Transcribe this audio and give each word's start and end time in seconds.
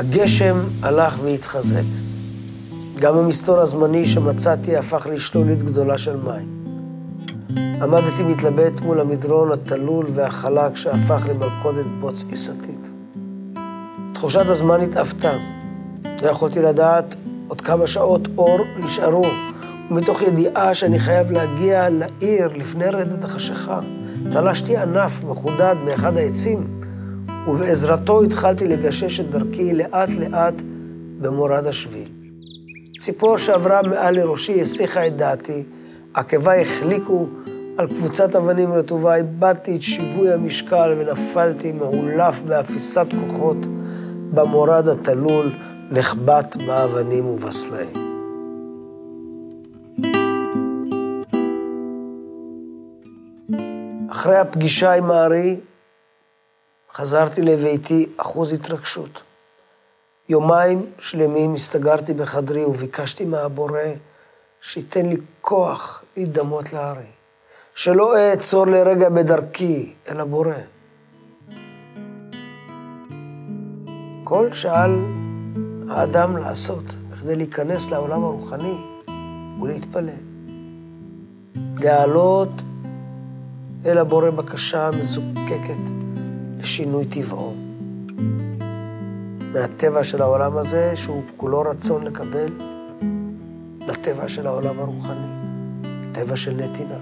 הגשם 0.00 0.60
הלך 0.82 1.18
והתחזק. 1.22 1.82
גם 3.00 3.16
המסתור 3.16 3.58
הזמני 3.58 4.06
שמצאתי 4.06 4.76
הפך 4.76 5.06
לשלולית 5.10 5.62
גדולה 5.62 5.98
של 5.98 6.16
מים. 6.16 6.48
עמדתי 7.82 8.22
מתלבט 8.22 8.80
מול 8.80 9.00
המדרון 9.00 9.52
התלול 9.52 10.06
והחלק 10.14 10.76
שהפך 10.76 11.26
למלכודת 11.28 11.84
בוץ 11.98 12.24
עיסתית. 12.30 12.92
תחושת 14.14 14.50
הזמן 14.50 14.80
התעוותה. 14.80 15.32
לא 16.22 16.28
יכולתי 16.28 16.62
לדעת 16.62 17.14
עוד 17.48 17.60
כמה 17.60 17.86
שעות 17.86 18.28
אור 18.38 18.58
נשארו, 18.78 19.24
ומתוך 19.90 20.22
ידיעה 20.22 20.74
שאני 20.74 20.98
חייב 20.98 21.30
להגיע 21.30 21.88
לעיר 21.90 22.48
לפני 22.56 22.86
רדת 22.86 23.24
החשיכה, 23.24 23.80
תלשתי 24.32 24.76
ענף 24.76 25.24
מחודד 25.24 25.74
מאחד 25.84 26.16
העצים, 26.16 26.79
ובעזרתו 27.48 28.22
התחלתי 28.22 28.66
לגשש 28.66 29.20
את 29.20 29.30
דרכי 29.30 29.74
לאט-לאט 29.74 30.54
במורד 31.20 31.66
השביל. 31.66 32.08
ציפור 32.98 33.38
שעברה 33.38 33.82
מעל 33.82 34.14
לראשי 34.14 34.60
הסיחה 34.60 35.06
את 35.06 35.16
דעתי, 35.16 35.62
עקביי 36.14 36.62
החליקו 36.62 37.28
על 37.78 37.86
קבוצת 37.86 38.36
אבנים 38.36 38.72
רטובה, 38.72 39.16
איבדתי 39.16 39.76
את 39.76 39.82
שיווי 39.82 40.32
המשקל 40.32 40.94
ונפלתי 40.98 41.72
מעולף 41.72 42.42
באפיסת 42.42 43.06
כוחות 43.20 43.66
במורד 44.34 44.88
התלול, 44.88 45.52
נחבט 45.90 46.56
באבנים 46.66 47.26
ובסלעים. 47.26 48.10
אחרי 54.10 54.36
הפגישה 54.36 54.92
עם 54.92 55.10
הארי, 55.10 55.56
חזרתי 56.94 57.42
לביתי 57.42 58.06
אחוז 58.16 58.52
התרגשות. 58.52 59.22
יומיים 60.28 60.86
שלמים 60.98 61.54
הסתגרתי 61.54 62.14
בחדרי 62.14 62.64
וביקשתי 62.64 63.24
מהבורא 63.24 63.80
שייתן 64.60 65.06
לי 65.06 65.16
כוח 65.40 66.04
להידמות 66.16 66.72
לארי. 66.72 67.10
שלא 67.74 68.16
אעצור 68.18 68.66
לרגע 68.66 69.08
בדרכי 69.08 69.94
אל 70.08 70.20
הבורא. 70.20 70.54
כל 74.24 74.52
שעל 74.52 75.04
האדם 75.90 76.36
לעשות 76.36 76.84
בכדי 77.10 77.36
להיכנס 77.36 77.90
לעולם 77.90 78.24
הרוחני 78.24 78.76
ולהתפלל. 79.62 80.10
להעלות 81.80 82.62
אל 83.86 83.98
הבורא 83.98 84.30
בקשה 84.30 84.90
מזוקקת 84.90 85.99
לשינוי 86.60 87.04
טבעו. 87.04 87.54
מהטבע 89.52 90.04
של 90.04 90.22
העולם 90.22 90.56
הזה, 90.56 90.96
שהוא 90.96 91.22
כולו 91.36 91.60
רצון 91.60 92.04
לקבל, 92.04 92.48
לטבע 93.88 94.28
של 94.28 94.46
העולם 94.46 94.78
הרוחני, 94.78 95.26
טבע 96.12 96.36
של 96.36 96.52
נתינה. 96.52 96.98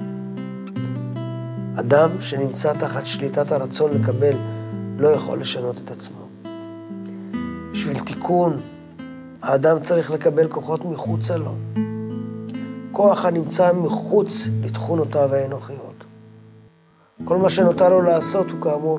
אדם 1.80 2.10
שנמצא 2.20 2.72
תחת 2.72 3.06
שליטת 3.06 3.52
הרצון 3.52 3.91
לקבל 3.94 4.36
לא 4.98 5.08
יכול 5.08 5.41
לשנות 5.41 5.80
את 5.84 5.90
עצמו. 5.90 6.28
בשביל 7.72 7.98
תיקון, 7.98 8.60
האדם 9.42 9.80
צריך 9.80 10.10
לקבל 10.10 10.48
כוחות 10.48 10.84
מחוצה 10.84 11.36
לו. 11.36 11.54
כוח 12.92 13.25
הנמצא 13.25 13.72
מחוץ 13.72 14.48
לתכונותיו 14.62 15.34
האנוכיות. 15.34 16.04
כל 17.25 17.36
מה 17.36 17.50
שנותר 17.50 17.88
לו 17.88 18.02
לעשות 18.02 18.50
הוא 18.50 18.60
כאמור 18.60 18.98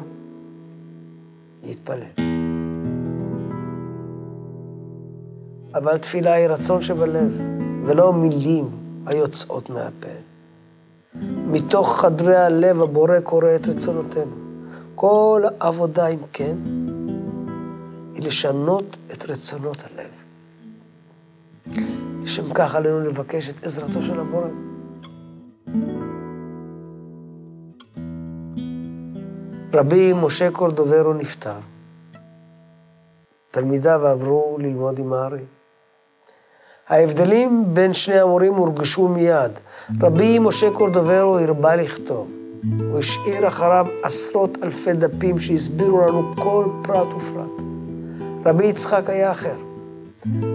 להתפלל. 1.63 2.03
אבל 5.75 5.97
תפילה 5.97 6.33
היא 6.33 6.47
רצון 6.47 6.81
שבלב, 6.81 7.41
ולא 7.85 8.13
מילים 8.13 8.69
היוצאות 9.05 9.69
מהפה. 9.69 10.09
מתוך 11.51 11.99
חדרי 12.01 12.35
הלב 12.35 12.81
הבורא 12.81 13.19
קורא 13.19 13.55
את 13.55 13.67
רצונותינו. 13.67 14.35
כל 14.95 15.43
עבודה, 15.59 16.07
אם 16.07 16.19
כן, 16.33 16.57
היא 18.13 18.23
לשנות 18.23 18.97
את 19.13 19.29
רצונות 19.29 19.83
הלב. 19.83 20.09
לשם 22.23 22.53
כך 22.53 22.75
עלינו 22.75 22.99
לבקש 22.99 23.49
את 23.49 23.65
עזרתו 23.65 24.01
של 24.01 24.19
הבורא. 24.19 24.47
רבי 29.73 30.13
משה 30.13 30.51
קורדוברו 30.51 31.13
נפטר. 31.13 31.59
תלמידיו 33.51 34.07
עברו 34.07 34.57
ללמוד 34.59 34.99
עם 34.99 35.13
הארי. 35.13 35.43
ההבדלים 36.87 37.65
בין 37.73 37.93
שני 37.93 38.19
המורים 38.19 38.53
הורגשו 38.53 39.07
מיד. 39.07 39.59
רבי 40.01 40.39
משה 40.39 40.71
קורדוברו 40.71 41.39
הרבה 41.39 41.75
לכתוב. 41.75 42.31
הוא 42.79 42.99
השאיר 42.99 43.47
אחריו 43.47 43.85
עשרות 44.03 44.57
אלפי 44.63 44.93
דפים 44.93 45.39
שהסבירו 45.39 46.01
לנו 46.01 46.33
כל 46.35 46.65
פרט 46.83 47.13
ופרט. 47.13 47.61
רבי 48.45 48.65
יצחק 48.65 49.09
היה 49.09 49.31
אחר. 49.31 49.55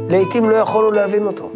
לעתים 0.08 0.50
לא 0.50 0.56
יכולנו 0.56 0.90
להבין 0.90 1.26
אותו. 1.26 1.50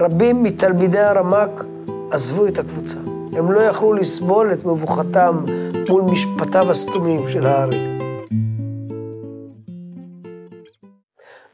רבים 0.00 0.42
מתלמידי 0.42 1.00
הרמ"ק 1.00 1.64
עזבו 2.10 2.46
את 2.46 2.58
הקבוצה. 2.58 3.15
הם 3.36 3.52
לא 3.52 3.60
יכלו 3.60 3.92
לסבול 3.92 4.52
את 4.52 4.64
מבוכתם 4.64 5.44
מול 5.88 6.02
משפטיו 6.02 6.70
הסתומים 6.70 7.28
של 7.28 7.46
הארי. 7.46 7.98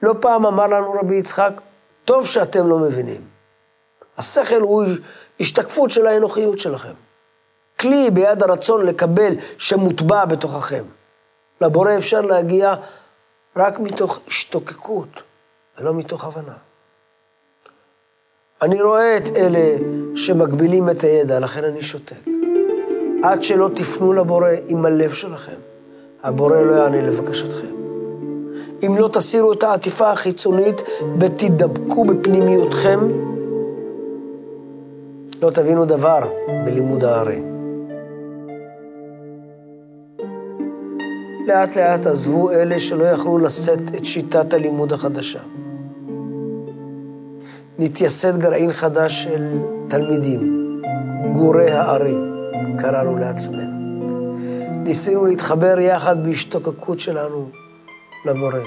לא 0.03 0.15
פעם 0.21 0.47
אמר 0.47 0.67
לנו 0.67 0.93
רבי 0.93 1.17
יצחק, 1.17 1.61
טוב 2.05 2.27
שאתם 2.27 2.69
לא 2.69 2.79
מבינים. 2.79 3.21
השכל 4.19 4.61
הוא 4.61 4.85
השתקפות 5.41 5.91
של 5.91 6.07
האנוכיות 6.07 6.59
שלכם. 6.59 6.95
כלי 7.81 8.11
ביד 8.11 8.43
הרצון 8.43 8.87
לקבל 8.87 9.35
שמוטבע 9.59 10.25
בתוככם. 10.25 10.85
לבורא 11.61 11.97
אפשר 11.97 12.21
להגיע 12.21 12.75
רק 13.57 13.79
מתוך 13.79 14.21
השתוקקות, 14.29 15.23
ולא 15.79 15.95
מתוך 15.95 16.25
הבנה. 16.25 16.55
אני 18.63 18.83
רואה 18.83 19.17
את 19.17 19.37
אלה 19.37 19.77
שמגבילים 20.15 20.91
את 20.91 21.05
הידע, 21.05 21.41
לכן 21.41 21.65
אני 21.65 21.83
שותק. 21.83 22.27
עד 23.23 23.43
שלא 23.43 23.71
תפנו 23.75 24.13
לבורא 24.13 24.49
עם 24.69 24.85
הלב 24.85 25.13
שלכם, 25.13 25.57
הבורא 26.23 26.63
לא 26.63 26.73
יענה 26.73 27.03
לבקשתכם. 27.03 27.75
אם 28.87 28.97
לא 28.99 29.09
תסירו 29.13 29.53
את 29.53 29.63
העטיפה 29.63 30.11
החיצונית 30.11 30.83
ותדבקו 31.21 32.05
בפנימיותכם, 32.05 33.01
לא 35.43 35.51
תבינו 35.51 35.85
דבר 35.85 36.21
בלימוד 36.65 37.05
הארי. 37.05 37.43
לאט 41.47 41.77
לאט 41.77 42.07
עזבו 42.07 42.51
אלה 42.51 42.81
שלא 42.81 43.05
יכלו 43.05 43.39
לשאת 43.39 43.97
את 43.97 44.05
שיטת 44.05 44.55
הלימוד 44.55 44.93
החדשה. 44.93 45.41
נתייסד 47.79 48.39
גרעין 48.39 48.73
חדש 48.73 49.25
של 49.25 49.59
תלמידים, 49.89 50.83
גורי 51.33 51.71
הארי, 51.71 52.15
קראנו 52.79 53.19
לעצמנו. 53.19 53.83
ניסינו 54.85 55.25
להתחבר 55.25 55.81
יחד 55.81 56.25
בהשתוקקות 56.25 57.01
שלנו 57.01 57.49
לבורא. 58.27 58.59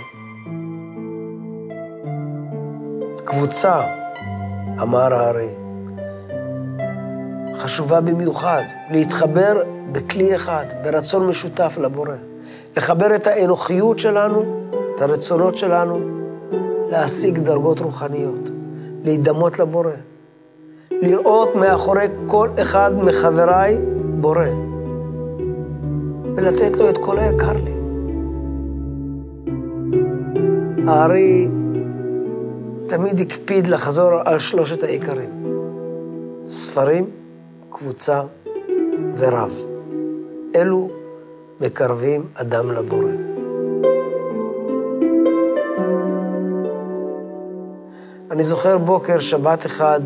קבוצה, 3.24 3.82
אמר 4.82 5.14
הארי, 5.14 5.50
חשובה 7.58 8.02
במיוחד, 8.02 8.64
להתחבר 8.92 9.64
בכלי 9.92 10.36
אחד, 10.36 10.66
ברצון 10.84 11.28
משותף 11.28 11.78
לבורא. 11.82 12.16
לחבר 12.78 13.16
את 13.16 13.28
האנוכיות 13.28 14.00
שלנו, 14.00 14.70
את 14.96 15.02
הרצונות 15.02 15.58
שלנו, 15.58 16.00
להשיג 16.90 17.40
דרגות 17.40 17.80
רוחניות, 17.80 18.50
להידמות 19.06 19.60
לבורא. 19.60 19.92
לראות 20.92 21.56
מאחורי 21.56 22.06
כל 22.28 22.50
אחד 22.62 22.92
מחבריי 23.04 23.78
בורא, 24.16 24.48
ולתת 26.36 26.78
לו 26.78 26.90
את 26.90 26.98
כל 26.98 27.20
היקר 27.20 27.54
לי. 27.54 27.76
הארי 30.88 31.48
תמיד 32.88 33.20
הקפיד 33.20 33.68
לחזור 33.68 34.12
על 34.26 34.40
שלושת 34.40 34.84
העיקרים. 34.84 35.30
ספרים, 36.48 37.10
קבוצה 37.70 38.22
ורב. 39.18 39.66
אלו 40.56 40.90
מקרבים 41.62 42.24
אדם 42.34 42.72
לבורא. 42.72 43.15
אני 48.36 48.44
זוכר 48.44 48.78
בוקר, 48.78 49.20
שבת 49.20 49.66
אחד, 49.66 50.00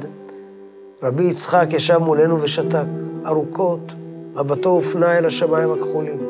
רבי 1.04 1.24
יצחק 1.24 1.66
ישב 1.70 1.98
מולנו 1.98 2.42
ושתק, 2.42 2.86
ארוכות, 3.26 3.94
מבטו 4.34 4.70
הופנה 4.70 5.18
אל 5.18 5.26
השמיים 5.26 5.74
הכחולים. 5.74 6.30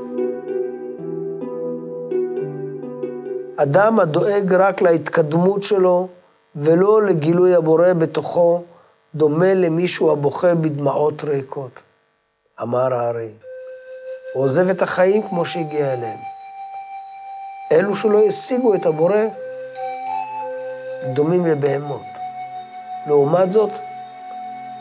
אדם 3.57 4.00
הדואג 4.00 4.54
רק 4.54 4.81
להתקדמות 4.81 5.63
שלו 5.63 6.07
ולא 6.56 7.04
לגילוי 7.04 7.56
הבורא 7.56 7.94
בתוכו, 7.94 8.62
דומה 9.16 9.54
למישהו 9.54 10.12
הבוכה 10.12 10.56
בדמעות 10.56 11.24
ריקות. 11.24 11.81
אמר 12.62 12.94
הארי, 12.94 13.31
הוא 14.34 14.44
עוזב 14.44 14.69
את 14.69 14.81
החיים 14.81 15.24
כמו 15.24 15.45
שהגיע 15.45 15.94
אליהם. 15.94 16.19
אלו 17.72 17.95
שלא 17.95 18.24
השיגו 18.24 18.75
את 18.75 18.86
הבורא 18.86 19.25
דומים 21.13 21.46
לבהמות. 21.46 22.04
לעומת 23.07 23.51
זאת, 23.51 23.72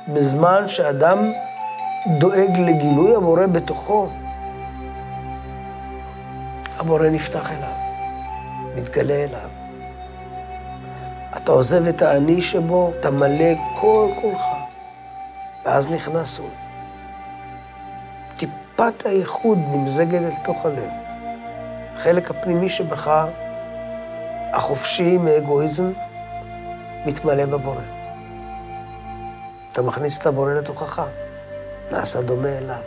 בזמן 0.08 0.68
שאדם 0.68 1.18
דואג 2.18 2.58
לגילוי 2.58 3.16
הבורא 3.16 3.46
בתוכו, 3.46 4.08
הבורא 6.78 7.08
נפתח 7.08 7.50
אליו, 7.50 7.74
מתגלה 8.76 9.14
אליו. 9.14 9.48
אתה 11.36 11.52
עוזב 11.52 11.88
את 11.88 12.02
האני 12.02 12.42
שבו, 12.42 12.92
אתה 13.00 13.10
מלא 13.10 13.54
כל 13.80 14.08
כולך, 14.20 14.42
ואז 15.64 15.88
נכנס 15.88 16.38
הוא. 16.38 16.48
טיפת 18.36 19.06
הייחוד 19.06 19.58
נמזגת 19.58 20.22
אל 20.22 20.30
תוך 20.44 20.66
הלב. 20.66 20.90
החלק 21.96 22.30
הפנימי 22.30 22.68
שבך, 22.68 23.26
החופשי 24.52 25.16
מאגואיזם, 25.16 25.92
מתמלא 27.06 27.44
בבורא. 27.44 27.80
אתה 29.72 29.82
מכניס 29.82 30.18
את 30.18 30.26
הבורא 30.26 30.54
לתוכך, 30.54 31.02
נעשה 31.92 32.22
דומה 32.22 32.58
אליו. 32.58 32.82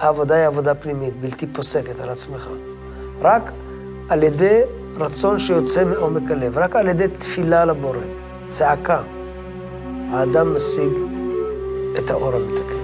העבודה 0.00 0.34
היא 0.34 0.46
עבודה 0.46 0.74
פנימית, 0.74 1.20
בלתי 1.20 1.46
פוסקת 1.46 2.00
על 2.00 2.10
עצמך. 2.10 2.48
רק 3.20 3.52
על 4.08 4.22
ידי 4.22 4.60
רצון 4.96 5.38
שיוצא 5.38 5.84
מעומק 5.84 6.30
הלב, 6.30 6.58
רק 6.58 6.76
על 6.76 6.88
ידי 6.88 7.08
תפילה 7.08 7.64
לבורא, 7.64 7.98
צעקה, 8.46 9.02
האדם 10.10 10.54
משיג 10.54 10.92
את 11.98 12.10
האור 12.10 12.34
המתקן. 12.34 12.82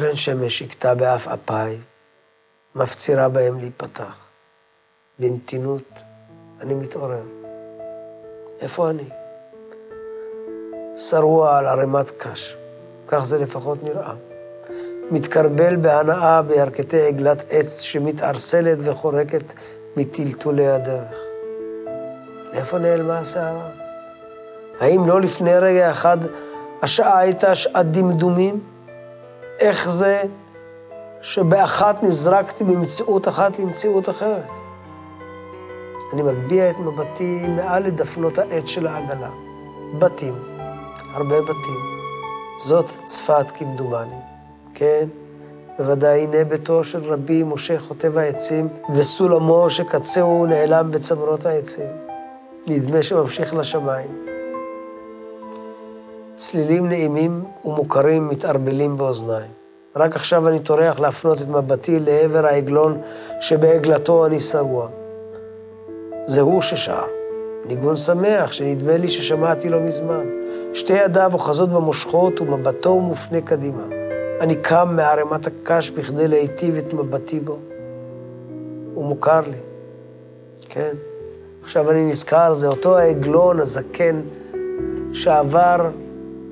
קרן 0.00 0.14
שמש 0.14 0.62
הכתה 0.62 0.94
באף 0.94 1.28
אפיי, 1.28 1.78
מפצירה 2.74 3.28
בהם 3.28 3.60
להיפתח. 3.60 4.26
במתינות 5.18 5.90
אני 6.60 6.74
מתעורר. 6.74 7.22
איפה 8.60 8.90
אני? 8.90 9.08
שרוע 10.96 11.58
על 11.58 11.66
ערימת 11.66 12.10
קש, 12.10 12.56
כך 13.08 13.24
זה 13.24 13.38
לפחות 13.38 13.82
נראה. 13.82 14.14
מתקרבל 15.10 15.76
בהנאה 15.76 16.42
בירכתי 16.42 17.06
עגלת 17.06 17.44
עץ 17.50 17.80
שמתערסלת 17.80 18.78
וחורקת 18.84 19.52
מטלטולי 19.96 20.66
הדרך. 20.66 21.18
איפה 22.52 22.78
נעלמה 22.78 23.18
הסערה? 23.18 23.70
האם 24.80 25.08
לא 25.08 25.20
לפני 25.20 25.58
רגע 25.58 25.90
אחד 25.90 26.18
השעה 26.82 27.18
הייתה 27.18 27.54
שעת 27.54 27.86
דמדומים? 27.90 28.75
איך 29.60 29.90
זה 29.90 30.22
שבאחת 31.20 32.02
נזרקתי 32.02 32.64
ממציאות 32.64 33.28
אחת 33.28 33.58
למציאות 33.58 34.08
אחרת? 34.08 34.50
אני 36.12 36.22
מגביה 36.22 36.70
את 36.70 36.78
מבטי 36.78 37.46
מעל 37.48 37.82
לדפנות 37.82 38.38
העץ 38.38 38.66
של 38.66 38.86
העגלה. 38.86 39.30
בתים, 39.98 40.34
הרבה 41.12 41.42
בתים. 41.42 41.80
זאת 42.58 42.90
צפת 43.04 43.50
כמדומני. 43.54 44.20
כן, 44.74 45.08
בוודאי 45.78 46.20
הנה 46.20 46.44
ביתו 46.44 46.84
של 46.84 47.12
רבי 47.12 47.42
משה 47.42 47.78
חוטב 47.78 48.18
העצים, 48.18 48.68
וסולמו 48.94 49.70
שקצהו 49.70 50.46
נעלם 50.46 50.90
בצמרות 50.90 51.46
העצים. 51.46 51.88
נדמה 52.66 53.02
שממשיך 53.02 53.54
לשמיים. 53.54 54.26
צלילים 56.36 56.88
נעימים 56.88 57.44
ומוכרים 57.64 58.28
מתערבלים 58.28 58.96
באוזניי. 58.96 59.48
רק 59.96 60.16
עכשיו 60.16 60.48
אני 60.48 60.58
טורח 60.60 61.00
להפנות 61.00 61.42
את 61.42 61.48
מבטי 61.48 62.00
לעבר 62.00 62.46
העגלון 62.46 63.00
שבעגלתו 63.40 64.26
אני 64.26 64.40
שרוע. 64.40 64.88
זה 66.26 66.40
הוא 66.40 66.62
ששר. 66.62 67.04
ניגון 67.66 67.96
שמח 67.96 68.52
שנדמה 68.52 68.96
לי 68.96 69.08
ששמעתי 69.08 69.68
לא 69.68 69.80
מזמן. 69.80 70.26
שתי 70.72 70.92
ידיו 70.92 71.30
אוחזות 71.32 71.70
במושכות 71.70 72.40
ומבטו 72.40 73.00
מופנה 73.00 73.40
קדימה. 73.40 73.82
אני 74.40 74.56
קם 74.56 74.96
מערימת 74.96 75.46
הקש 75.46 75.90
בכדי 75.90 76.28
להיטיב 76.28 76.76
את 76.76 76.92
מבטי 76.92 77.40
בו. 77.40 77.58
הוא 78.94 79.04
מוכר 79.04 79.40
לי. 79.40 79.58
כן. 80.68 80.94
עכשיו 81.62 81.90
אני 81.90 82.06
נזכר, 82.06 82.52
זה 82.52 82.66
אותו 82.66 82.98
העגלון 82.98 83.60
הזקן 83.60 84.20
שעבר 85.12 85.90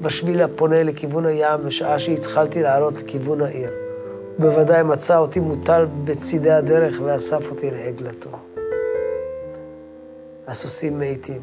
בשביל 0.00 0.42
הפונה 0.42 0.82
לכיוון 0.82 1.26
הים 1.26 1.64
בשעה 1.64 1.98
שהתחלתי 1.98 2.62
לעלות 2.62 3.02
לכיוון 3.02 3.40
העיר. 3.40 3.70
הוא 3.70 4.50
בוודאי 4.50 4.82
מצא 4.82 5.18
אותי 5.18 5.40
מוטל 5.40 5.86
בצידי 6.04 6.50
הדרך 6.50 7.00
ואסף 7.04 7.50
אותי 7.50 7.70
לעגלתו. 7.70 8.30
הסוסים 10.46 10.98
מאיטים, 10.98 11.40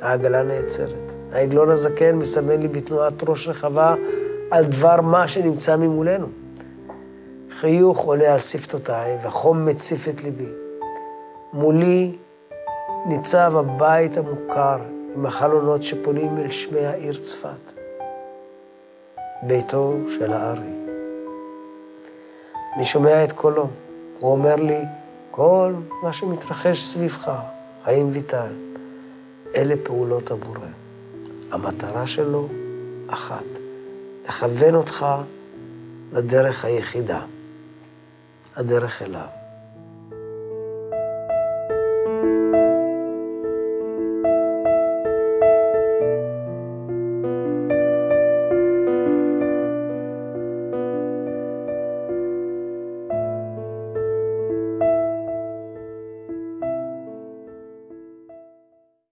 העגלה 0.00 0.42
נעצרת. 0.42 1.14
העגלון 1.32 1.70
הזקן 1.70 2.14
מסמן 2.14 2.60
לי 2.60 2.68
בתנועת 2.68 3.28
ראש 3.28 3.48
רחבה 3.48 3.94
על 4.50 4.64
דבר 4.64 5.00
מה 5.00 5.28
שנמצא 5.28 5.76
ממולנו. 5.76 6.26
חיוך 7.50 7.98
עולה 7.98 8.32
על 8.32 8.38
שפתותיי 8.38 9.18
וחום 9.24 9.66
מציף 9.66 10.08
את 10.08 10.22
ליבי. 10.22 10.48
מולי 11.52 12.12
ניצב 13.06 13.52
הבית 13.56 14.16
המוכר 14.16 14.78
עם 15.16 15.26
החלונות 15.26 15.82
שפונים 15.82 16.38
אל 16.38 16.50
שמי 16.50 16.86
העיר 16.86 17.14
צפת. 17.14 17.79
ביתו 19.42 19.96
של 20.08 20.32
הארי. 20.32 20.72
אני 22.76 22.84
שומע 22.84 23.24
את 23.24 23.32
קולו, 23.32 23.68
הוא 24.18 24.32
אומר 24.32 24.56
לי, 24.56 24.84
כל 25.30 25.74
מה 26.02 26.12
שמתרחש 26.12 26.80
סביבך, 26.80 27.30
חיים 27.84 28.10
ויטל, 28.12 28.52
אלה 29.56 29.74
פעולות 29.84 30.30
הבורא. 30.30 30.66
המטרה 31.50 32.06
שלו 32.06 32.48
אחת, 33.08 33.44
לכוון 34.28 34.74
אותך 34.74 35.06
לדרך 36.12 36.64
היחידה, 36.64 37.20
הדרך 38.56 39.02
אליו. 39.02 39.39